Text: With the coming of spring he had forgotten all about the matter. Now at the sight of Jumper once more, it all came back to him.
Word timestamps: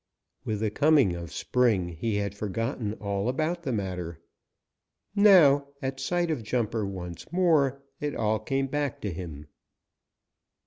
With 0.43 0.61
the 0.61 0.71
coming 0.71 1.13
of 1.13 1.31
spring 1.31 1.89
he 1.89 2.15
had 2.15 2.33
forgotten 2.33 2.95
all 2.95 3.29
about 3.29 3.61
the 3.61 3.71
matter. 3.71 4.19
Now 5.15 5.67
at 5.79 5.97
the 5.97 6.01
sight 6.03 6.31
of 6.31 6.41
Jumper 6.41 6.87
once 6.87 7.31
more, 7.31 7.83
it 7.99 8.15
all 8.15 8.39
came 8.39 8.65
back 8.65 8.99
to 9.01 9.11
him. 9.11 9.45